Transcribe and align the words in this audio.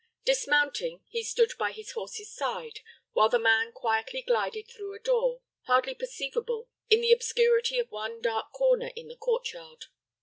Dismounting, 0.25 1.03
he 1.09 1.21
stood 1.21 1.51
by 1.59 1.71
his 1.73 1.91
horse's 1.91 2.31
side, 2.33 2.79
while 3.13 3.29
the 3.29 3.37
man 3.37 3.71
quietly 3.71 4.23
glided 4.23 4.67
through 4.67 4.95
a 4.95 4.99
door, 4.99 5.43
hardly 5.67 5.93
perceivable 5.93 6.67
in 6.89 7.01
the 7.01 7.11
obscurity 7.11 7.77
of 7.77 7.91
one 7.91 8.19
dark 8.19 8.51
corner 8.51 8.89
in 8.95 9.09
the 9.09 9.15
court 9.15 9.53
yard. 9.53 9.85